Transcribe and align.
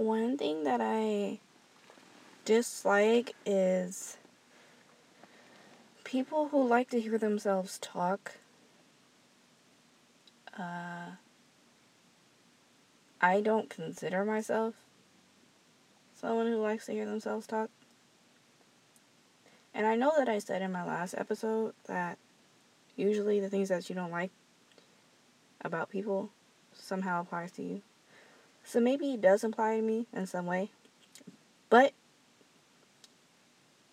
One 0.00 0.38
thing 0.38 0.64
that 0.64 0.80
I 0.80 1.40
dislike 2.46 3.36
is 3.44 4.16
people 6.04 6.48
who 6.48 6.66
like 6.66 6.88
to 6.88 7.00
hear 7.02 7.18
themselves 7.18 7.78
talk. 7.78 8.36
Uh, 10.58 11.16
I 13.20 13.42
don't 13.42 13.68
consider 13.68 14.24
myself 14.24 14.72
someone 16.18 16.46
who 16.46 16.62
likes 16.62 16.86
to 16.86 16.92
hear 16.92 17.04
themselves 17.04 17.46
talk. 17.46 17.68
And 19.74 19.86
I 19.86 19.96
know 19.96 20.12
that 20.16 20.30
I 20.30 20.38
said 20.38 20.62
in 20.62 20.72
my 20.72 20.82
last 20.82 21.14
episode 21.18 21.74
that 21.88 22.16
usually 22.96 23.38
the 23.38 23.50
things 23.50 23.68
that 23.68 23.90
you 23.90 23.94
don't 23.94 24.10
like 24.10 24.30
about 25.60 25.90
people 25.90 26.30
somehow 26.72 27.20
applies 27.20 27.52
to 27.52 27.62
you. 27.62 27.82
So 28.64 28.80
maybe 28.80 29.12
it 29.12 29.20
does 29.20 29.42
apply 29.42 29.76
to 29.76 29.82
me 29.82 30.06
in 30.12 30.26
some 30.26 30.46
way. 30.46 30.70
But 31.68 31.92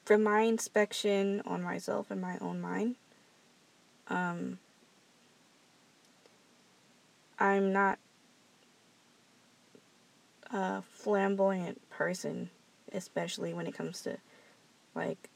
from 0.06 0.24
my 0.24 0.42
inspection 0.42 1.42
on 1.46 1.62
myself 1.62 2.12
and 2.12 2.22
my 2.22 2.38
own 2.40 2.62
mind, 2.62 2.96
um, 4.08 4.60
I'm 7.40 7.74
not 7.74 8.00
a 10.52 10.82
flamboyant 10.82 11.90
person, 11.90 12.50
especially 12.94 13.54
when 13.54 13.68
it 13.68 13.74
comes 13.74 14.02
to 14.04 14.18
like 14.96 15.30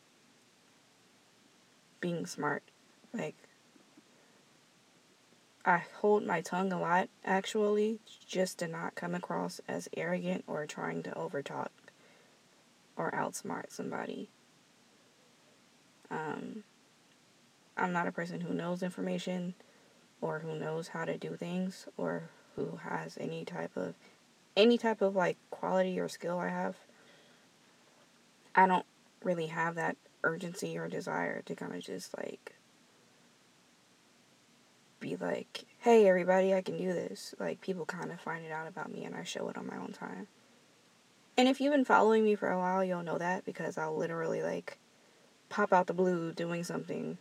being 2.00 2.26
smart. 2.26 2.64
Like, 3.14 3.36
I 5.64 5.84
hold 6.00 6.26
my 6.26 6.42
tongue 6.42 6.74
a 6.74 6.80
lot, 6.80 7.10
actually, 7.24 8.00
just 8.28 8.60
to 8.60 8.68
not 8.68 8.96
come 8.96 9.14
across 9.14 9.62
as 9.68 9.88
arrogant 9.96 10.44
or 10.48 10.66
trying 10.66 11.04
to 11.04 11.12
overtalk 11.12 11.70
or 12.96 13.12
outsmart 13.12 13.72
somebody. 13.72 14.30
Um, 16.10 16.64
I'm 17.78 17.94
not 17.94 18.08
a 18.08 18.12
person 18.12 18.42
who 18.42 18.54
knows 18.54 18.84
information 18.84 19.54
or 20.20 20.40
who 20.40 20.56
knows 20.56 20.90
how 20.90 21.06
to 21.06 21.18
do 21.18 21.36
things 21.36 21.88
or 21.96 22.30
who 22.56 22.80
has 22.84 23.18
any 23.20 23.46
type 23.46 23.76
of 23.76 23.96
any 24.58 24.78
type 24.78 25.02
of 25.02 25.16
like 25.16 25.38
quality 25.50 26.00
or 26.00 26.10
skill 26.10 26.38
I 26.38 26.50
have. 26.50 26.76
I 28.54 28.68
don't 28.68 28.86
really 29.24 29.48
have 29.48 29.76
that 29.76 29.96
urgency 30.24 30.78
or 30.78 30.88
desire 30.88 31.42
to 31.44 31.56
kind 31.56 31.74
of 31.74 31.82
just 31.82 32.16
like 32.18 32.56
be 35.02 35.18
like, 35.18 35.66
hey, 35.80 36.08
everybody, 36.08 36.54
I 36.54 36.62
can 36.62 36.78
do 36.78 36.94
this. 36.94 37.36
Like, 37.40 37.60
people 37.60 37.86
kind 37.86 38.12
of 38.12 38.22
find 38.22 38.46
it 38.46 38.52
out 38.52 38.68
about 38.68 38.94
me 38.94 39.04
and 39.04 39.14
I 39.14 39.24
show 39.24 39.50
it 39.50 39.58
on 39.58 39.68
my 39.68 39.76
own 39.76 39.92
time. 39.92 40.28
And 41.38 41.50
if 41.50 41.60
you've 41.60 41.74
been 41.74 41.86
following 41.86 42.24
me 42.24 42.36
for 42.36 42.50
a 42.50 42.58
while, 42.58 42.84
you'll 42.84 43.04
know 43.04 43.18
that 43.18 43.44
because 43.44 43.78
I'll 43.78 43.98
literally 43.98 44.42
like 44.42 44.78
pop 45.50 45.74
out 45.74 45.88
the 45.88 45.94
blue 45.94 46.32
doing 46.32 46.64
something 46.64 47.18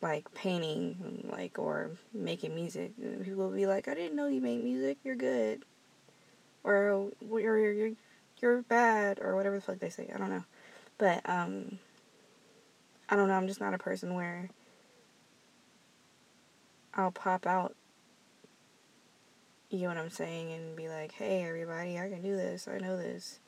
like 0.00 0.32
painting, 0.34 1.28
like, 1.32 1.58
or 1.58 1.90
making 2.12 2.54
music. 2.54 2.92
People 3.24 3.48
will 3.48 3.56
be 3.56 3.66
like, 3.66 3.88
I 3.88 3.94
didn't 3.94 4.14
know 4.14 4.28
you 4.28 4.40
made 4.40 4.62
music, 4.62 4.98
you're 5.02 5.16
good. 5.16 5.64
Or, 6.62 7.10
you're, 7.20 7.72
you're, 7.72 7.92
you're 8.40 8.62
bad, 8.62 9.18
or 9.20 9.34
whatever 9.34 9.56
the 9.56 9.62
fuck 9.62 9.78
they 9.78 9.88
say. 9.88 10.08
I 10.14 10.18
don't 10.18 10.30
know. 10.30 10.44
But, 10.98 11.28
um, 11.28 11.78
I 13.08 13.16
don't 13.16 13.28
know, 13.28 13.34
I'm 13.34 13.48
just 13.48 13.60
not 13.60 13.74
a 13.74 13.78
person 13.78 14.14
where 14.14 14.50
I'll 16.98 17.12
pop 17.12 17.46
out, 17.46 17.76
you 19.70 19.82
know 19.82 19.88
what 19.88 19.98
I'm 19.98 20.10
saying, 20.10 20.50
and 20.52 20.76
be 20.76 20.88
like, 20.88 21.12
hey, 21.12 21.44
everybody, 21.44 21.96
I 21.96 22.08
can 22.08 22.22
do 22.22 22.34
this, 22.34 22.66
I 22.66 22.78
know 22.78 22.96
this. 22.96 23.38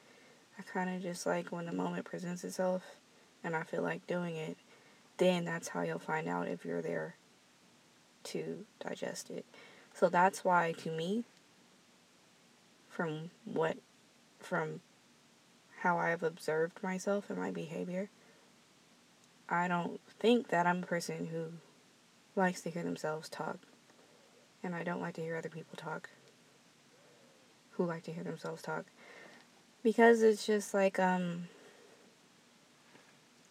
I 0.57 0.63
kind 0.63 0.95
of 0.95 1.03
just 1.03 1.27
like 1.27 1.51
when 1.51 1.67
the 1.67 1.73
moment 1.73 2.05
presents 2.05 2.45
itself 2.45 2.83
and 3.43 3.57
I 3.57 3.65
feel 3.65 3.83
like 3.83 4.07
doing 4.07 4.37
it, 4.37 4.57
then 5.17 5.45
that's 5.45 5.67
how 5.69 5.83
you'll 5.83 5.99
find 5.99 6.29
out 6.29 6.47
if 6.47 6.65
you're 6.65 6.81
there 6.81 7.17
to 8.23 8.65
digest 8.79 9.31
it. 9.31 9.45
So 9.95 10.09
that's 10.09 10.45
why, 10.45 10.73
to 10.85 10.91
me, 10.93 11.25
from 12.89 13.31
what, 13.45 13.79
from 14.39 14.81
how 15.81 15.99
I've 15.99 16.23
observed 16.23 16.83
myself 16.85 17.31
and 17.31 17.39
my 17.39 17.51
behavior, 17.51 18.11
I 19.49 19.67
don't 19.67 20.01
think 20.21 20.49
that 20.49 20.69
I'm 20.69 20.85
a 20.85 20.87
person 20.87 21.27
who 21.33 21.47
likes 22.37 22.61
to 22.63 22.71
hear 22.71 22.83
themselves 22.83 23.29
talk. 23.29 23.59
And 24.63 24.75
I 24.75 24.83
don't 24.83 25.01
like 25.01 25.15
to 25.15 25.23
hear 25.23 25.37
other 25.37 25.49
people 25.49 25.77
talk 25.77 26.11
who 27.73 27.85
like 27.85 28.03
to 28.05 28.13
hear 28.13 28.25
themselves 28.25 28.63
talk. 28.63 28.87
Because 29.83 30.23
it's 30.23 30.47
just 30.47 30.75
like, 30.75 30.99
um, 30.99 31.49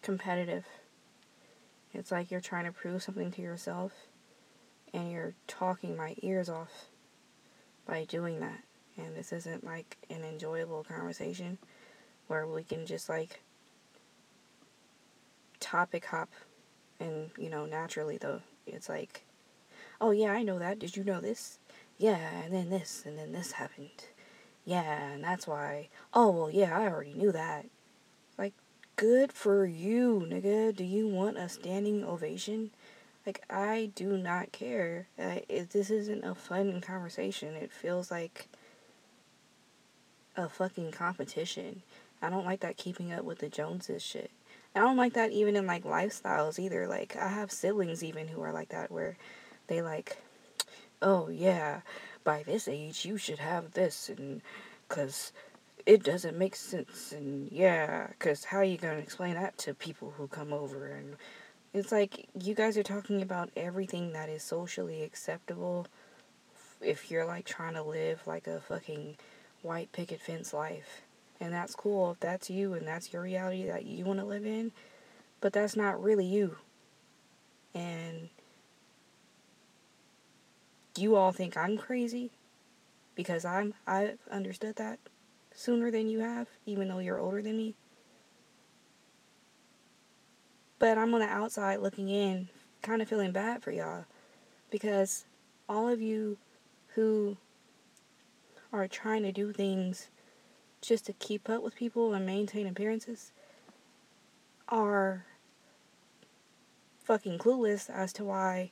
competitive. 0.02 0.64
It's 1.92 2.12
like 2.12 2.30
you're 2.30 2.40
trying 2.40 2.66
to 2.66 2.72
prove 2.72 3.02
something 3.02 3.30
to 3.32 3.42
yourself 3.42 3.92
and 4.92 5.10
you're 5.10 5.34
talking 5.46 5.96
my 5.96 6.14
ears 6.22 6.48
off 6.48 6.86
by 7.86 8.04
doing 8.04 8.40
that. 8.40 8.60
And 8.96 9.16
this 9.16 9.32
isn't 9.32 9.64
like 9.64 9.96
an 10.08 10.22
enjoyable 10.22 10.84
conversation 10.84 11.58
where 12.26 12.46
we 12.46 12.62
can 12.62 12.86
just 12.86 13.08
like 13.08 13.40
topic 15.58 16.06
hop 16.06 16.30
and 16.98 17.30
you 17.36 17.50
know 17.50 17.66
naturally 17.66 18.16
though 18.16 18.40
it's 18.66 18.88
like 18.88 19.22
oh 20.00 20.10
yeah 20.10 20.32
i 20.32 20.42
know 20.42 20.58
that. 20.58 20.78
Did 20.78 20.96
you 20.96 21.04
know 21.04 21.20
this? 21.20 21.58
Yeah 21.98 22.42
and 22.44 22.52
then 22.52 22.70
this 22.70 23.02
and 23.06 23.18
then 23.18 23.32
this 23.32 23.52
happened. 23.52 24.04
Yeah 24.64 25.12
and 25.12 25.24
that's 25.24 25.46
why. 25.46 25.88
Oh 26.14 26.30
well 26.30 26.50
yeah 26.50 26.78
i 26.78 26.88
already 26.88 27.14
knew 27.14 27.32
that. 27.32 27.66
Like 28.38 28.54
good 28.96 29.32
for 29.32 29.64
you 29.66 30.26
nigga. 30.28 30.74
Do 30.74 30.84
you 30.84 31.08
want 31.08 31.38
a 31.38 31.48
standing 31.48 32.04
ovation? 32.04 32.70
Like 33.26 33.42
i 33.50 33.90
do 33.94 34.16
not 34.16 34.52
care. 34.52 35.08
Uh, 35.18 35.40
if 35.48 35.70
this 35.70 35.90
isn't 35.90 36.24
a 36.24 36.34
fun 36.34 36.80
conversation. 36.80 37.54
It 37.54 37.72
feels 37.72 38.10
like 38.10 38.48
a 40.36 40.48
fucking 40.48 40.92
competition. 40.92 41.82
I 42.22 42.30
don't 42.30 42.44
like 42.44 42.60
that 42.60 42.76
keeping 42.76 43.12
up 43.12 43.24
with 43.24 43.38
the 43.38 43.48
joneses 43.48 44.02
shit 44.02 44.30
I 44.74 44.80
don't 44.80 44.96
like 44.96 45.14
that 45.14 45.32
even 45.32 45.56
in 45.56 45.66
like 45.66 45.84
lifestyles 45.84 46.58
either. 46.58 46.86
Like 46.86 47.16
I 47.16 47.28
have 47.28 47.50
siblings 47.50 48.04
even 48.04 48.28
who 48.28 48.42
are 48.42 48.52
like 48.52 48.68
that 48.68 48.90
where 48.90 49.16
they 49.66 49.82
like, 49.82 50.18
oh 51.02 51.28
yeah, 51.28 51.80
by 52.24 52.42
this 52.42 52.68
age 52.68 53.04
you 53.04 53.16
should 53.16 53.38
have 53.38 53.72
this 53.72 54.08
and 54.08 54.42
cuz 54.88 55.32
it 55.86 56.02
doesn't 56.02 56.38
make 56.38 56.54
sense 56.54 57.12
and 57.12 57.50
yeah, 57.50 58.08
cuz 58.18 58.44
how 58.44 58.58
are 58.58 58.64
you 58.64 58.78
to 58.78 58.92
explain 58.92 59.34
that 59.34 59.58
to 59.58 59.74
people 59.74 60.12
who 60.12 60.28
come 60.28 60.52
over 60.52 60.86
and 60.86 61.16
it's 61.72 61.92
like 61.92 62.28
you 62.40 62.54
guys 62.54 62.76
are 62.76 62.82
talking 62.82 63.22
about 63.22 63.50
everything 63.56 64.12
that 64.12 64.28
is 64.28 64.42
socially 64.42 65.02
acceptable 65.02 65.86
if 66.80 67.10
you're 67.10 67.24
like 67.24 67.44
trying 67.44 67.74
to 67.74 67.82
live 67.82 68.26
like 68.26 68.46
a 68.46 68.60
fucking 68.60 69.16
white 69.62 69.92
picket 69.92 70.20
fence 70.20 70.52
life 70.52 71.02
and 71.40 71.52
that's 71.52 71.74
cool 71.74 72.12
if 72.12 72.20
that's 72.20 72.50
you 72.50 72.74
and 72.74 72.86
that's 72.86 73.12
your 73.12 73.22
reality 73.22 73.66
that 73.66 73.86
you 73.86 74.04
want 74.04 74.18
to 74.18 74.24
live 74.24 74.44
in. 74.44 74.72
But 75.40 75.52
that's 75.52 75.76
not 75.76 76.02
really 76.02 76.26
you. 76.26 76.56
And 77.74 78.28
you 80.96 81.16
all 81.16 81.32
think 81.32 81.56
I'm 81.56 81.78
crazy 81.78 82.30
because 83.14 83.44
I'm 83.44 83.74
I've 83.86 84.18
understood 84.30 84.76
that 84.76 84.98
sooner 85.54 85.90
than 85.90 86.08
you 86.08 86.20
have, 86.20 86.48
even 86.66 86.88
though 86.88 86.98
you're 86.98 87.18
older 87.18 87.42
than 87.42 87.56
me. 87.56 87.74
But 90.78 90.98
I'm 90.98 91.12
on 91.14 91.20
the 91.20 91.26
outside 91.26 91.80
looking 91.80 92.08
in, 92.08 92.48
kind 92.82 93.02
of 93.02 93.08
feeling 93.08 93.32
bad 93.32 93.62
for 93.62 93.70
y'all 93.70 94.04
because 94.70 95.24
all 95.68 95.88
of 95.88 96.00
you 96.00 96.38
who 96.94 97.36
are 98.72 98.88
trying 98.88 99.22
to 99.22 99.32
do 99.32 99.52
things 99.52 100.08
just 100.80 101.06
to 101.06 101.12
keep 101.14 101.48
up 101.48 101.62
with 101.62 101.74
people 101.74 102.14
and 102.14 102.24
maintain 102.26 102.66
appearances 102.66 103.32
are 104.68 105.26
fucking 107.04 107.38
clueless 107.38 107.90
as 107.90 108.12
to 108.12 108.24
why 108.24 108.70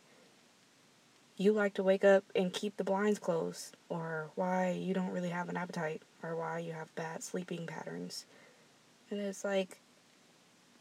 you 1.37 1.53
like 1.53 1.75
to 1.75 1.83
wake 1.83 2.05
up 2.05 2.25
and 2.35 2.53
keep 2.53 2.77
the 2.77 2.85
blinds 2.85 3.19
closed 3.19 3.77
or 3.89 4.31
why 4.35 4.71
you 4.71 4.93
don't 4.93 5.13
really 5.13 5.29
have 5.29 5.49
an 5.49 5.57
appetite 5.57 6.03
or 6.23 6.37
why 6.37 6.59
you 6.59 6.73
have 6.73 6.95
bad 6.95 7.23
sleeping 7.23 7.67
patterns. 7.67 8.27
And 9.11 9.21
it's 9.21 9.45
like 9.45 9.81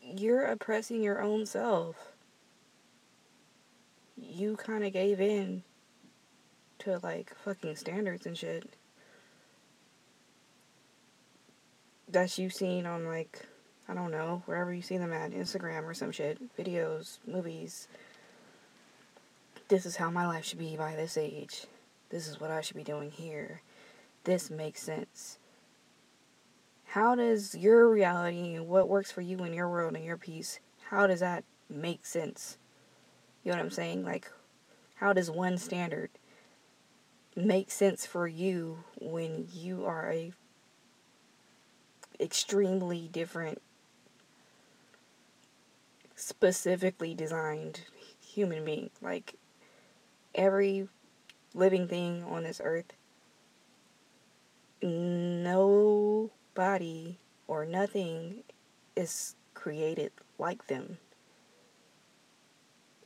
you're 0.01 0.45
oppressing 0.45 1.01
your 1.01 1.21
own 1.21 1.45
self. 1.45 2.13
You 4.15 4.55
kind 4.55 4.83
of 4.83 4.93
gave 4.93 5.21
in 5.21 5.63
to 6.79 6.99
like 7.03 7.35
fucking 7.43 7.75
standards 7.75 8.25
and 8.25 8.37
shit. 8.37 8.73
That 12.09 12.37
you've 12.37 12.53
seen 12.53 12.85
on 12.85 13.05
like 13.05 13.45
I 13.89 13.93
don't 13.93 14.11
know, 14.11 14.41
wherever 14.45 14.73
you 14.73 14.81
see 14.81 14.97
them 14.97 15.13
at, 15.13 15.31
Instagram 15.31 15.83
or 15.83 15.93
some 15.93 16.11
shit, 16.11 16.39
videos, 16.57 17.19
movies. 17.25 17.87
This 19.69 19.85
is 19.85 19.95
how 19.95 20.09
my 20.11 20.27
life 20.27 20.43
should 20.45 20.59
be 20.59 20.75
by 20.75 20.95
this 20.95 21.17
age. 21.17 21.65
This 22.09 22.27
is 22.27 22.39
what 22.39 22.51
I 22.51 22.61
should 22.61 22.75
be 22.75 22.83
doing 22.83 23.11
here. 23.11 23.61
This 24.25 24.49
makes 24.49 24.81
sense. 24.81 25.37
how 26.87 27.15
does 27.15 27.53
your 27.55 27.89
reality 27.89 28.55
and 28.55 28.67
what 28.67 28.87
works 28.89 29.11
for 29.11 29.21
you 29.21 29.37
in 29.43 29.53
your 29.53 29.69
world 29.69 29.95
and 29.95 30.03
your 30.05 30.17
peace, 30.17 30.59
how 30.89 31.05
does 31.05 31.19
that 31.19 31.43
make 31.69 32.05
sense? 32.05 32.57
You 33.43 33.51
know 33.51 33.57
what 33.57 33.65
I'm 33.65 33.71
saying? 33.71 34.03
Like, 34.03 34.31
how 34.95 35.13
does 35.13 35.29
one 35.29 35.57
standard 35.57 36.09
make 37.35 37.69
sense 37.71 38.05
for 38.05 38.27
you 38.27 38.83
when 38.99 39.47
you 39.53 39.85
are 39.85 40.11
a 40.11 40.33
extremely 42.19 43.07
different 43.11 43.61
specifically 46.15 47.13
designed 47.13 47.81
human 48.19 48.65
being 48.65 48.89
like 49.01 49.35
every 50.33 50.87
living 51.53 51.87
thing 51.87 52.23
on 52.23 52.43
this 52.43 52.59
earth 52.63 52.93
nobody 54.81 55.57
or 57.47 57.65
nothing 57.65 58.43
is 58.95 59.35
created 59.53 60.11
like 60.39 60.67
them 60.67 60.97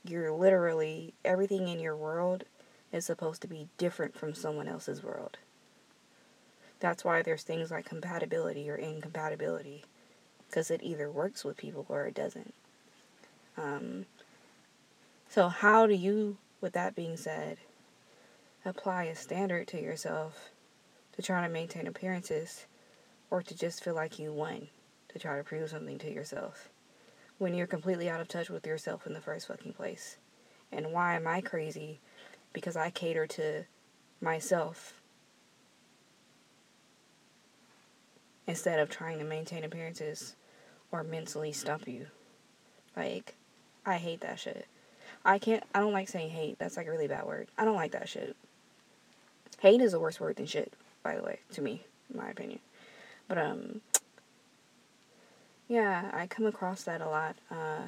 you're 0.03 0.31
literally 0.31 1.13
everything 1.23 1.67
in 1.67 1.79
your 1.79 1.95
world 1.95 2.43
is 2.91 3.05
supposed 3.05 3.41
to 3.41 3.47
be 3.47 3.69
different 3.77 4.17
from 4.17 4.33
someone 4.33 4.67
else's 4.67 5.03
world. 5.03 5.37
That's 6.81 7.05
why 7.05 7.21
there's 7.21 7.43
things 7.43 7.69
like 7.69 7.85
compatibility 7.85 8.67
or 8.69 8.75
incompatibility, 8.75 9.85
because 10.47 10.71
it 10.71 10.81
either 10.83 11.11
works 11.11 11.45
with 11.45 11.55
people 11.55 11.85
or 11.87 12.07
it 12.07 12.15
doesn't. 12.15 12.55
Um, 13.55 14.07
so, 15.29 15.47
how 15.47 15.85
do 15.85 15.93
you, 15.93 16.37
with 16.59 16.73
that 16.73 16.95
being 16.95 17.17
said, 17.17 17.57
apply 18.65 19.03
a 19.03 19.15
standard 19.15 19.67
to 19.69 19.81
yourself 19.81 20.49
to 21.13 21.21
try 21.21 21.45
to 21.45 21.53
maintain 21.53 21.85
appearances 21.85 22.65
or 23.29 23.43
to 23.43 23.55
just 23.55 23.83
feel 23.83 23.93
like 23.93 24.17
you 24.17 24.33
won 24.33 24.67
to 25.09 25.19
try 25.19 25.37
to 25.37 25.43
prove 25.43 25.69
something 25.69 25.99
to 25.99 26.11
yourself 26.11 26.69
when 27.37 27.53
you're 27.53 27.67
completely 27.67 28.09
out 28.09 28.21
of 28.21 28.27
touch 28.27 28.49
with 28.49 28.65
yourself 28.65 29.05
in 29.05 29.13
the 29.13 29.21
first 29.21 29.47
fucking 29.47 29.73
place? 29.73 30.17
And 30.71 30.91
why 30.91 31.15
am 31.15 31.27
I 31.27 31.41
crazy 31.41 31.99
because 32.53 32.75
I 32.75 32.89
cater 32.89 33.27
to 33.27 33.65
myself 34.19 35.00
instead 38.47 38.79
of 38.79 38.89
trying 38.89 39.19
to 39.19 39.25
maintain 39.25 39.63
appearances 39.63 40.35
or 40.91 41.03
mentally 41.03 41.51
stump 41.51 41.87
you. 41.87 42.07
Like, 42.95 43.35
I 43.85 43.97
hate 43.97 44.21
that 44.21 44.39
shit. 44.39 44.67
I 45.23 45.39
can't, 45.39 45.63
I 45.73 45.79
don't 45.79 45.93
like 45.93 46.09
saying 46.09 46.31
hate. 46.31 46.57
That's 46.59 46.77
like 46.77 46.87
a 46.87 46.91
really 46.91 47.07
bad 47.07 47.25
word. 47.25 47.47
I 47.57 47.65
don't 47.65 47.75
like 47.75 47.91
that 47.91 48.09
shit. 48.09 48.35
Hate 49.59 49.81
is 49.81 49.93
a 49.93 49.99
worse 49.99 50.19
word 50.19 50.37
than 50.37 50.47
shit, 50.47 50.73
by 51.03 51.15
the 51.15 51.23
way, 51.23 51.39
to 51.53 51.61
me, 51.61 51.83
in 52.11 52.19
my 52.19 52.29
opinion. 52.29 52.59
But, 53.27 53.37
um, 53.37 53.81
yeah, 55.67 56.09
I 56.13 56.27
come 56.27 56.45
across 56.45 56.83
that 56.83 57.01
a 57.01 57.07
lot. 57.07 57.35
Uh, 57.49 57.87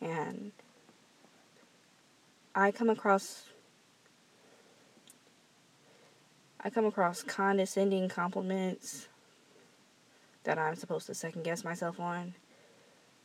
and 0.00 0.52
I 2.54 2.70
come 2.70 2.90
across 2.90 3.44
I 6.62 6.68
come 6.68 6.84
across 6.84 7.22
condescending 7.22 8.08
compliments 8.10 9.08
that 10.44 10.58
I'm 10.58 10.74
supposed 10.74 11.06
to 11.06 11.14
second 11.14 11.44
guess 11.44 11.64
myself 11.64 12.00
on. 12.00 12.34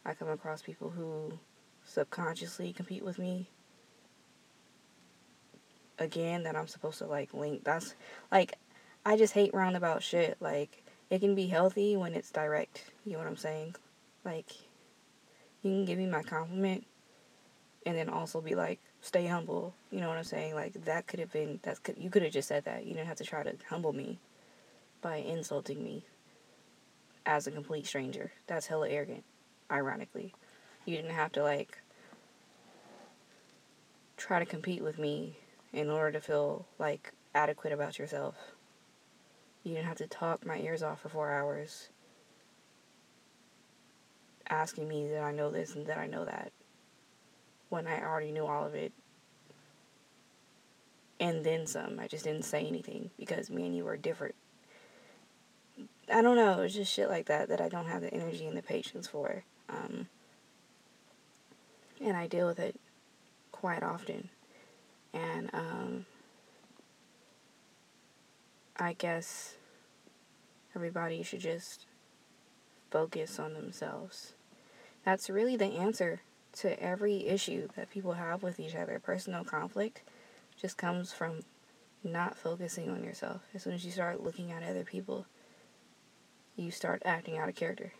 I 0.05 0.13
come 0.13 0.29
across 0.29 0.61
people 0.61 0.89
who 0.89 1.39
subconsciously 1.83 2.73
compete 2.73 3.03
with 3.03 3.17
me. 3.17 3.49
Again, 5.97 6.43
that 6.43 6.55
I'm 6.55 6.67
supposed 6.67 6.99
to 6.99 7.05
like 7.05 7.33
link. 7.33 7.63
That's 7.63 7.95
like, 8.31 8.57
I 9.05 9.17
just 9.17 9.33
hate 9.33 9.53
roundabout 9.53 10.03
shit. 10.03 10.37
Like, 10.39 10.83
it 11.09 11.19
can 11.19 11.35
be 11.35 11.47
healthy 11.47 11.95
when 11.95 12.13
it's 12.13 12.31
direct. 12.31 12.91
You 13.05 13.13
know 13.13 13.19
what 13.19 13.27
I'm 13.27 13.37
saying? 13.37 13.75
Like, 14.23 14.51
you 15.61 15.71
can 15.71 15.85
give 15.85 15.97
me 15.97 16.05
my 16.05 16.21
compliment 16.21 16.85
and 17.85 17.97
then 17.97 18.09
also 18.09 18.41
be 18.41 18.55
like, 18.55 18.79
stay 19.01 19.27
humble. 19.27 19.73
You 19.91 20.01
know 20.01 20.09
what 20.09 20.17
I'm 20.17 20.23
saying? 20.23 20.55
Like 20.55 20.73
that 20.85 21.07
could 21.07 21.19
have 21.19 21.31
been 21.31 21.59
that's 21.61 21.79
you 21.97 22.09
could 22.09 22.23
have 22.23 22.33
just 22.33 22.47
said 22.47 22.65
that. 22.65 22.85
You 22.85 22.93
didn't 22.93 23.07
have 23.07 23.17
to 23.17 23.23
try 23.23 23.43
to 23.43 23.53
humble 23.69 23.93
me 23.93 24.19
by 25.01 25.17
insulting 25.17 25.83
me 25.83 26.03
as 27.25 27.47
a 27.47 27.51
complete 27.51 27.85
stranger. 27.85 28.31
That's 28.47 28.67
hella 28.67 28.89
arrogant. 28.89 29.23
Ironically, 29.71 30.33
you 30.85 30.95
didn't 30.95 31.11
have 31.11 31.31
to 31.33 31.43
like 31.43 31.79
try 34.17 34.39
to 34.39 34.45
compete 34.45 34.83
with 34.83 34.99
me 34.99 35.37
in 35.73 35.89
order 35.89 36.11
to 36.11 36.21
feel 36.21 36.65
like 36.79 37.13
adequate 37.33 37.73
about 37.73 37.99
yourself. 37.99 38.35
You 39.63 39.73
didn't 39.73 39.87
have 39.87 39.97
to 39.97 40.07
talk 40.07 40.45
my 40.45 40.59
ears 40.59 40.83
off 40.83 41.01
for 41.01 41.09
four 41.09 41.31
hours 41.31 41.89
asking 44.49 44.87
me 44.87 45.07
that 45.07 45.23
I 45.23 45.31
know 45.31 45.49
this 45.49 45.75
and 45.75 45.85
that 45.87 45.97
I 45.97 46.07
know 46.07 46.25
that 46.25 46.51
when 47.69 47.87
I 47.87 48.01
already 48.03 48.31
knew 48.31 48.45
all 48.45 48.65
of 48.65 48.75
it. 48.75 48.93
And 51.19 51.43
then 51.45 51.65
some. 51.65 51.99
I 51.99 52.07
just 52.07 52.25
didn't 52.25 52.43
say 52.43 52.65
anything 52.65 53.09
because 53.17 53.49
me 53.49 53.65
and 53.65 53.75
you 53.75 53.85
were 53.85 53.97
different. 53.97 54.35
I 56.11 56.21
don't 56.21 56.35
know. 56.35 56.61
It's 56.61 56.75
just 56.75 56.93
shit 56.93 57.09
like 57.09 57.25
that 57.27 57.49
that 57.49 57.61
I 57.61 57.69
don't 57.69 57.87
have 57.87 58.01
the 58.01 58.13
energy 58.13 58.45
and 58.45 58.57
the 58.57 58.61
patience 58.61 59.07
for. 59.07 59.43
Um, 59.69 60.07
and 62.01 62.15
I 62.15 62.27
deal 62.27 62.47
with 62.47 62.59
it 62.59 62.79
quite 63.51 63.83
often. 63.83 64.29
And 65.13 65.49
um, 65.53 66.05
I 68.77 68.93
guess 68.93 69.55
everybody 70.75 71.23
should 71.23 71.39
just 71.39 71.85
focus 72.91 73.39
on 73.39 73.53
themselves. 73.53 74.33
That's 75.03 75.29
really 75.29 75.55
the 75.55 75.65
answer 75.65 76.21
to 76.57 76.81
every 76.81 77.27
issue 77.27 77.67
that 77.75 77.89
people 77.89 78.13
have 78.13 78.43
with 78.43 78.59
each 78.59 78.75
other. 78.75 78.99
Personal 78.99 79.43
conflict 79.43 80.01
just 80.59 80.77
comes 80.77 81.11
from 81.11 81.41
not 82.03 82.37
focusing 82.37 82.89
on 82.89 83.03
yourself. 83.03 83.41
As 83.53 83.63
soon 83.63 83.73
as 83.73 83.85
you 83.85 83.91
start 83.91 84.23
looking 84.23 84.51
at 84.51 84.63
other 84.63 84.83
people, 84.83 85.25
you 86.55 86.71
start 86.71 87.01
acting 87.05 87.37
out 87.37 87.49
of 87.49 87.55
character. 87.55 87.93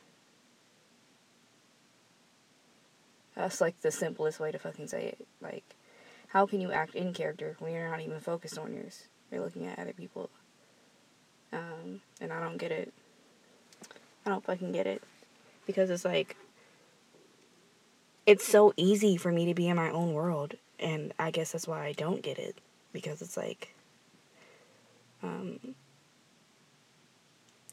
That's 3.36 3.60
like 3.60 3.80
the 3.82 3.92
simplest 3.92 4.40
way 4.40 4.52
to 4.52 4.60
fucking 4.60 4.88
say 4.88 5.08
it. 5.08 5.28
Like, 5.42 5.64
how 6.30 6.46
can 6.46 6.62
you 6.62 6.72
act 6.72 6.96
in 6.96 7.14
character 7.14 7.56
when 7.60 7.74
you're 7.74 7.90
not 7.90 8.00
even 8.00 8.20
focused 8.20 8.58
on 8.58 8.74
yours? 8.74 9.04
You're 9.32 9.42
looking 9.42 9.66
at 9.66 9.80
other 9.80 9.94
people. 9.94 10.30
Um, 11.52 12.02
and 12.22 12.32
I 12.32 12.40
don't 12.40 12.58
get 12.58 12.72
it. 12.72 12.94
I 14.26 14.30
don't 14.30 14.44
fucking 14.44 14.72
get 14.72 14.88
it. 14.88 15.04
Because 15.66 15.90
it's 15.90 16.06
like, 16.06 16.38
it's 18.26 18.46
so 18.46 18.74
easy 18.78 19.18
for 19.18 19.32
me 19.32 19.46
to 19.46 19.54
be 19.54 19.68
in 19.68 19.76
my 19.76 19.90
own 19.90 20.14
world 20.14 20.56
and 20.80 21.14
i 21.20 21.32
guess 21.32 21.52
that's 21.52 21.68
why 21.68 21.86
i 21.86 21.92
don't 21.94 22.22
get 22.22 22.38
it 22.38 22.58
because 22.92 23.22
it's 23.22 23.38
like 23.38 23.74
um 25.24 25.60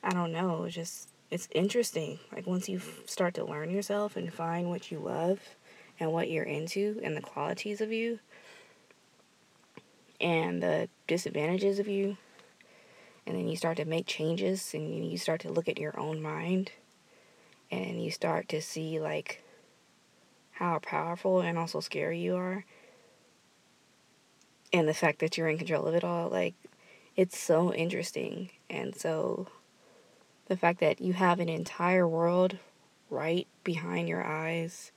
i 0.02 0.10
don't 0.10 0.32
know 0.32 0.64
it's 0.64 0.74
just 0.74 1.08
it's 1.30 1.48
interesting 1.52 2.18
like 2.32 2.46
once 2.46 2.68
you 2.68 2.80
start 3.06 3.34
to 3.34 3.44
learn 3.44 3.70
yourself 3.70 4.16
and 4.16 4.32
find 4.32 4.68
what 4.68 4.90
you 4.90 4.98
love 4.98 5.40
and 5.98 6.12
what 6.12 6.30
you're 6.30 6.44
into 6.44 7.00
and 7.02 7.16
the 7.16 7.20
qualities 7.20 7.80
of 7.80 7.92
you 7.92 8.18
and 10.20 10.62
the 10.62 10.88
disadvantages 11.06 11.78
of 11.78 11.88
you 11.88 12.16
and 13.26 13.36
then 13.36 13.48
you 13.48 13.56
start 13.56 13.76
to 13.76 13.84
make 13.84 14.06
changes 14.06 14.74
and 14.74 15.10
you 15.10 15.16
start 15.16 15.40
to 15.40 15.52
look 15.52 15.68
at 15.68 15.78
your 15.78 15.98
own 15.98 16.20
mind 16.20 16.72
and 17.70 18.02
you 18.02 18.10
start 18.10 18.48
to 18.48 18.60
see 18.60 19.00
like 19.00 19.42
how 20.52 20.78
powerful 20.78 21.40
and 21.40 21.58
also 21.58 21.80
scary 21.80 22.20
you 22.20 22.36
are. 22.36 22.64
And 24.72 24.88
the 24.88 24.94
fact 24.94 25.18
that 25.20 25.36
you're 25.36 25.48
in 25.48 25.58
control 25.58 25.86
of 25.86 25.94
it 25.94 26.04
all, 26.04 26.28
like, 26.28 26.54
it's 27.16 27.38
so 27.38 27.74
interesting. 27.74 28.50
And 28.70 28.94
so, 28.94 29.48
the 30.48 30.56
fact 30.56 30.80
that 30.80 31.00
you 31.00 31.12
have 31.12 31.40
an 31.40 31.48
entire 31.48 32.06
world 32.06 32.56
right 33.10 33.46
behind 33.64 34.08
your 34.08 34.24
eyes 34.24 34.92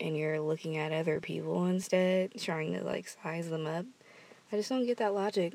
and 0.00 0.16
you're 0.16 0.40
looking 0.40 0.76
at 0.76 0.92
other 0.92 1.20
people 1.20 1.66
instead, 1.66 2.32
trying 2.38 2.72
to, 2.72 2.84
like, 2.84 3.08
size 3.08 3.50
them 3.50 3.66
up, 3.66 3.84
I 4.52 4.56
just 4.56 4.68
don't 4.68 4.86
get 4.86 4.98
that 4.98 5.14
logic. 5.14 5.54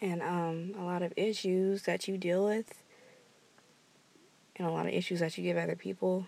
And, 0.00 0.22
um, 0.22 0.74
a 0.78 0.84
lot 0.84 1.02
of 1.02 1.12
issues 1.16 1.84
that 1.84 2.06
you 2.08 2.18
deal 2.18 2.44
with, 2.44 2.82
and 4.56 4.66
a 4.66 4.70
lot 4.70 4.86
of 4.86 4.92
issues 4.92 5.20
that 5.20 5.36
you 5.38 5.44
give 5.44 5.56
other 5.56 5.76
people 5.76 6.26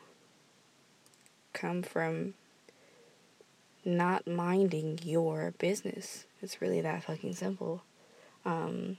come 1.52 1.82
from 1.82 2.34
not 3.84 4.26
minding 4.26 4.98
your 5.02 5.52
business. 5.58 6.24
It's 6.40 6.62
really 6.62 6.80
that 6.80 7.04
fucking 7.04 7.34
simple. 7.34 7.82
Um, 8.44 8.96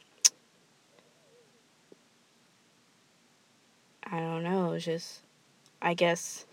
I 4.03 4.19
It's 4.75 4.86
just, 4.86 5.22
I 5.82 5.94
guess 5.94 6.46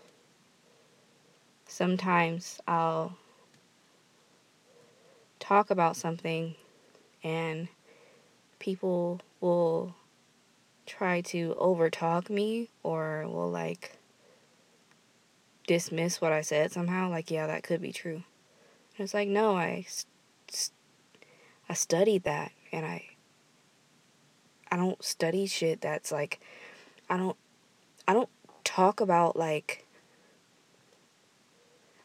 sometimes 1.67 2.61
I'll 2.67 3.17
talk 5.39 5.69
about 5.69 5.97
something 5.97 6.55
and 7.21 7.67
people 8.59 9.19
will 9.41 9.93
try 10.85 11.19
to 11.21 11.55
overtalk 11.59 12.29
me 12.29 12.69
or 12.81 13.27
will 13.27 13.51
like 13.51 13.97
dismiss 15.67 16.21
what 16.21 16.31
I 16.31 16.41
said 16.41 16.71
somehow. 16.71 17.09
Like, 17.09 17.29
yeah, 17.29 17.47
that 17.47 17.63
could 17.63 17.81
be 17.81 17.91
true. 17.91 18.23
And 18.97 19.03
it's 19.03 19.13
like, 19.13 19.27
no, 19.27 19.57
I, 19.57 19.85
I 21.67 21.73
studied 21.73 22.23
that 22.23 22.53
and 22.71 22.85
I, 22.85 23.05
I 24.71 24.77
don't 24.77 25.03
study 25.03 25.45
shit 25.45 25.81
that's 25.81 26.11
like, 26.11 26.39
I 27.09 27.17
don't, 27.17 27.37
I 28.07 28.13
don't 28.13 28.29
talk 28.63 28.99
about 28.99 29.35
like, 29.35 29.85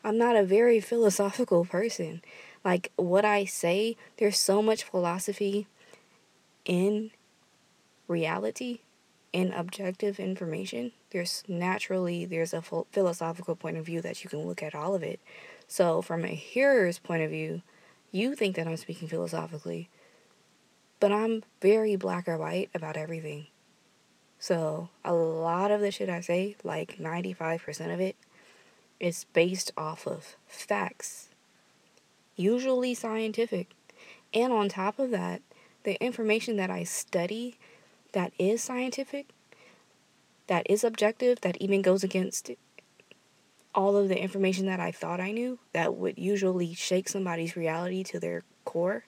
I'm 0.04 0.18
not 0.18 0.36
a 0.36 0.44
very 0.44 0.80
philosophical 0.80 1.64
person. 1.64 2.22
Like, 2.64 2.92
what 2.96 3.24
I 3.24 3.44
say, 3.44 3.96
there's 4.16 4.38
so 4.38 4.62
much 4.62 4.84
philosophy 4.84 5.66
in 6.64 7.10
reality 8.06 8.80
in 9.32 9.52
objective 9.52 10.18
information. 10.18 10.92
There's 11.10 11.44
naturally 11.46 12.24
there's 12.24 12.54
a 12.54 12.62
philosophical 12.62 13.56
point 13.56 13.76
of 13.76 13.86
view 13.86 14.00
that 14.02 14.24
you 14.24 14.30
can 14.30 14.46
look 14.46 14.62
at 14.62 14.74
all 14.74 14.94
of 14.94 15.02
it. 15.02 15.20
So 15.66 16.02
from 16.02 16.24
a 16.24 16.28
hearer's 16.28 16.98
point 16.98 17.22
of 17.22 17.30
view 17.30 17.62
you 18.10 18.34
think 18.34 18.56
that 18.56 18.66
i'm 18.66 18.76
speaking 18.76 19.08
philosophically 19.08 19.88
but 21.00 21.12
i'm 21.12 21.42
very 21.60 21.96
black 21.96 22.28
or 22.28 22.38
white 22.38 22.70
about 22.74 22.96
everything 22.96 23.46
so 24.38 24.88
a 25.04 25.12
lot 25.12 25.70
of 25.70 25.80
the 25.80 25.90
shit 25.90 26.08
i 26.08 26.20
say 26.20 26.56
like 26.64 26.98
95% 26.98 27.92
of 27.92 28.00
it 28.00 28.16
is 29.00 29.24
based 29.32 29.72
off 29.76 30.06
of 30.06 30.36
facts 30.46 31.28
usually 32.36 32.94
scientific 32.94 33.68
and 34.32 34.52
on 34.52 34.68
top 34.68 34.98
of 34.98 35.10
that 35.10 35.42
the 35.84 36.02
information 36.02 36.56
that 36.56 36.70
i 36.70 36.82
study 36.82 37.58
that 38.12 38.32
is 38.38 38.62
scientific, 38.62 39.28
that 40.46 40.66
is 40.68 40.84
objective, 40.84 41.40
that 41.42 41.56
even 41.60 41.82
goes 41.82 42.02
against 42.02 42.50
all 43.74 43.96
of 43.96 44.08
the 44.08 44.20
information 44.20 44.66
that 44.66 44.80
I 44.80 44.90
thought 44.90 45.20
I 45.20 45.30
knew, 45.30 45.58
that 45.72 45.94
would 45.94 46.18
usually 46.18 46.74
shake 46.74 47.08
somebody's 47.08 47.56
reality 47.56 48.02
to 48.04 48.18
their 48.18 48.42
core. 48.64 49.04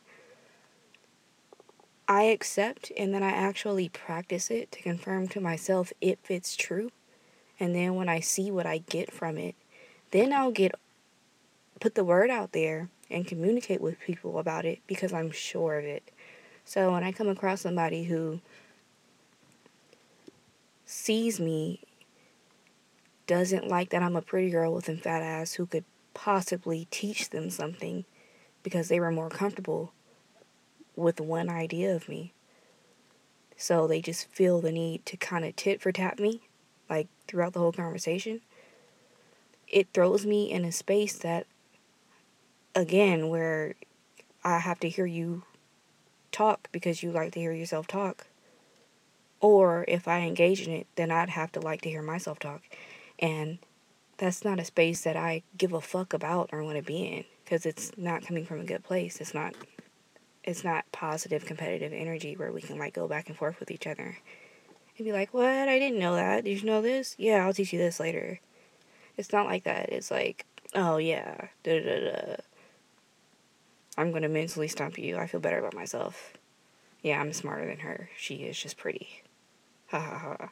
I 2.11 2.25
accept 2.25 2.91
and 2.97 3.15
then 3.15 3.23
I 3.23 3.31
actually 3.31 3.89
practice 3.89 4.51
it 4.51 4.73
to 4.73 4.83
confirm 4.83 5.29
to 5.29 5.41
myself 5.41 5.93
if 6.01 6.19
it's 6.29 6.57
true. 6.57 6.91
And 7.61 7.73
then 7.73 7.95
when 7.95 8.09
I 8.09 8.19
see 8.19 8.51
what 8.51 8.67
I 8.67 8.79
get 8.79 9.13
from 9.13 9.39
it, 9.39 9.55
then 10.11 10.33
I'll 10.33 10.51
get 10.51 10.75
put 11.79 11.95
the 11.95 12.03
word 12.03 12.29
out 12.29 12.51
there 12.51 12.89
and 13.09 13.29
communicate 13.29 13.81
with 13.81 14.01
people 14.01 14.41
about 14.41 14.65
it 14.65 14.81
because 14.89 15.13
I'm 15.13 15.31
sure 15.31 15.79
of 15.79 15.85
it. 15.85 16.11
So 16.65 16.91
when 16.91 17.05
I 17.05 17.13
come 17.13 17.29
across 17.29 17.61
somebody 17.61 18.03
who 18.03 18.41
sees 20.85 21.39
me 21.39 21.81
doesn't 23.29 23.69
like 23.69 23.91
that 23.91 24.03
I'm 24.03 24.17
a 24.17 24.23
pretty 24.23 24.51
girl 24.51 24.75
with 24.75 24.89
a 24.89 24.97
fat 24.97 25.23
ass 25.23 25.53
who 25.53 25.65
could 25.65 25.85
possibly 26.13 26.89
teach 26.91 27.31
them 27.31 27.51
something 27.51 28.05
because 28.65 28.89
they 28.89 28.99
were 28.99 29.13
more 29.13 29.31
comfortable 29.31 29.93
with 31.01 31.21
one 31.21 31.49
idea 31.49 31.95
of 31.95 32.09
me. 32.09 32.33
So 33.57 33.87
they 33.87 34.01
just 34.01 34.29
feel 34.29 34.61
the 34.61 34.73
need 34.73 35.05
to 35.07 35.17
kind 35.17 35.45
of 35.45 35.57
tit 35.57 35.81
for 35.81 35.93
tat 35.93 36.19
me, 36.19 36.41
like 36.89 37.09
throughout 37.27 37.53
the 37.53 37.61
whole 37.61 37.73
conversation. 37.73 38.41
It 39.69 39.89
throws 39.93 40.25
me 40.25 40.51
in 40.51 40.65
a 40.65 40.73
space 40.73 41.19
that, 41.19 41.47
again, 42.75 43.29
where 43.29 43.75
I 44.43 44.59
have 44.59 44.81
to 44.81 44.89
hear 44.89 45.07
you 45.07 45.43
talk 46.33 46.69
because 46.73 47.03
you 47.03 47.11
like 47.13 47.33
to 47.33 47.41
hear 47.41 47.53
yourself 47.53 47.87
talk. 47.87 48.27
Or 49.41 49.85
if 49.89 50.09
I 50.09 50.21
engage 50.21 50.67
in 50.67 50.73
it, 50.73 50.87
then 50.97 51.11
I'd 51.11 51.31
have 51.31 51.53
to 51.53 51.61
like 51.61 51.83
to 51.83 51.91
hear 51.91 52.03
myself 52.03 52.39
talk. 52.39 52.63
And 53.19 53.59
that's 54.17 54.45
not 54.45 54.61
a 54.61 54.65
space 54.65 55.03
that 55.03 55.17
I 55.17 55.43
give 55.57 55.73
a 55.73 55.81
fuck 55.81 56.13
about 56.13 56.51
or 56.53 56.63
want 56.63 56.77
to 56.77 56.83
be 56.83 57.07
in 57.07 57.25
because 57.45 57.67
it's 57.67 57.91
not 57.97 58.27
coming 58.27 58.45
from 58.45 58.61
a 58.61 58.65
good 58.65 58.85
place. 58.85 59.21
It's 59.21 59.35
not 59.35 59.55
it's 60.45 60.65
not 60.65 60.91
positive 60.93 61.45
competitive 61.45 61.93
energy 61.93 62.35
where 62.37 62.53
we 62.53 62.61
can 62.61 62.79
like 62.79 62.95
go 62.95 63.07
back 63.07 63.29
and 63.29 63.37
forth 63.37 63.61
with 63.61 63.71
each 63.71 63.87
other 63.87 64.19
and 64.97 65.05
be 65.05 65.13
like, 65.13 65.35
"What? 65.35 65.69
I 65.69 65.79
didn't 65.79 65.99
know 65.99 66.15
that. 66.15 66.45
Did 66.45 66.61
you 66.61 66.67
know 66.67 66.83
this? 66.83 67.15
Yeah, 67.19 67.45
I'll 67.45 67.55
teach 67.55 67.73
you 67.73 67.79
this 67.79 68.01
later." 68.01 68.41
It's 69.17 69.33
not 69.33 69.47
like 69.47 69.65
that. 69.65 69.91
It's 69.91 70.11
like, 70.11 70.47
"Oh 70.75 70.97
yeah, 70.97 71.49
da 71.63 71.83
da 71.83 72.01
da." 72.01 72.37
I'm 73.99 74.13
gonna 74.13 74.29
mentally 74.29 74.69
stump 74.69 74.99
you. 74.99 75.19
I 75.19 75.27
feel 75.27 75.41
better 75.41 75.59
about 75.59 75.75
myself. 75.75 76.33
Yeah, 77.03 77.21
I'm 77.21 77.33
smarter 77.33 77.67
than 77.67 77.81
her. 77.81 78.11
She 78.17 78.37
is 78.37 78.59
just 78.59 78.77
pretty. 78.77 79.23
Ha 79.89 79.99
ha 79.99 80.19
ha. 80.19 80.49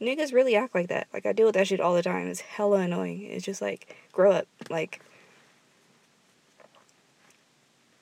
Niggas 0.00 0.32
really 0.32 0.56
act 0.56 0.74
like 0.74 0.88
that. 0.88 1.08
Like 1.12 1.26
I 1.26 1.32
deal 1.32 1.46
with 1.46 1.54
that 1.54 1.68
shit 1.68 1.80
all 1.80 1.94
the 1.94 2.02
time. 2.02 2.26
It's 2.26 2.40
hella 2.40 2.80
annoying. 2.80 3.22
It's 3.22 3.44
just 3.44 3.62
like 3.62 3.94
grow 4.12 4.32
up. 4.32 4.46
Like 4.68 5.00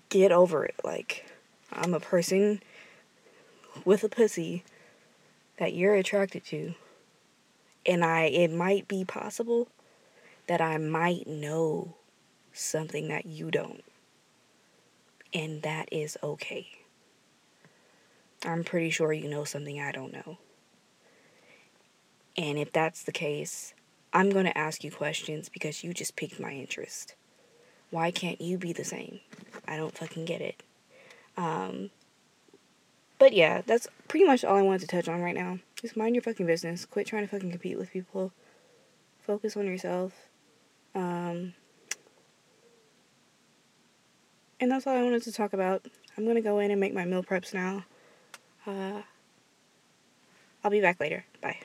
get 0.08 0.32
over 0.32 0.64
it. 0.64 0.76
Like 0.84 1.26
I'm 1.72 1.94
a 1.94 2.00
person 2.00 2.62
with 3.84 4.04
a 4.04 4.08
pussy 4.08 4.64
that 5.58 5.74
you're 5.74 5.94
attracted 5.94 6.44
to. 6.46 6.74
And 7.86 8.04
I 8.04 8.24
it 8.24 8.52
might 8.52 8.88
be 8.88 9.04
possible 9.04 9.68
that 10.46 10.60
I 10.60 10.78
might 10.78 11.26
know 11.26 11.94
something 12.52 13.08
that 13.08 13.26
you 13.26 13.50
don't. 13.50 13.84
And 15.32 15.62
that 15.62 15.88
is 15.92 16.16
okay. 16.22 16.66
I'm 18.44 18.64
pretty 18.64 18.90
sure 18.90 19.12
you 19.12 19.28
know 19.28 19.44
something 19.44 19.80
I 19.80 19.92
don't 19.92 20.12
know. 20.12 20.38
And 22.36 22.58
if 22.58 22.72
that's 22.72 23.02
the 23.02 23.12
case, 23.12 23.74
I'm 24.12 24.30
going 24.30 24.44
to 24.44 24.56
ask 24.56 24.84
you 24.84 24.90
questions 24.90 25.48
because 25.48 25.82
you 25.82 25.92
just 25.92 26.16
piqued 26.16 26.38
my 26.38 26.52
interest. 26.52 27.14
Why 27.90 28.10
can't 28.10 28.40
you 28.40 28.56
be 28.56 28.72
the 28.72 28.84
same? 28.84 29.20
I 29.68 29.76
don't 29.76 29.96
fucking 29.96 30.24
get 30.24 30.40
it. 30.40 30.62
Um, 31.36 31.90
but 33.18 33.32
yeah, 33.32 33.62
that's 33.66 33.86
pretty 34.08 34.24
much 34.24 34.44
all 34.44 34.56
I 34.56 34.62
wanted 34.62 34.80
to 34.82 34.86
touch 34.86 35.08
on 35.08 35.20
right 35.20 35.34
now. 35.34 35.58
Just 35.80 35.96
mind 35.96 36.14
your 36.14 36.22
fucking 36.22 36.46
business. 36.46 36.86
Quit 36.86 37.06
trying 37.06 37.24
to 37.24 37.28
fucking 37.28 37.50
compete 37.50 37.78
with 37.78 37.92
people. 37.92 38.32
Focus 39.20 39.56
on 39.56 39.66
yourself. 39.66 40.12
Um, 40.94 41.54
and 44.58 44.70
that's 44.70 44.86
all 44.86 44.96
I 44.96 45.02
wanted 45.02 45.22
to 45.22 45.32
talk 45.32 45.52
about. 45.52 45.86
I'm 46.16 46.26
gonna 46.26 46.40
go 46.40 46.58
in 46.58 46.70
and 46.70 46.80
make 46.80 46.94
my 46.94 47.04
meal 47.04 47.22
preps 47.22 47.54
now. 47.54 47.84
Uh, 48.66 49.02
I'll 50.64 50.70
be 50.70 50.80
back 50.80 50.98
later. 50.98 51.24
Bye. 51.40 51.58